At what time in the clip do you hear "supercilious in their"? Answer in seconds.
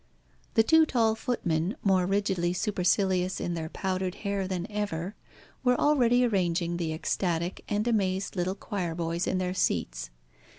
2.53-3.69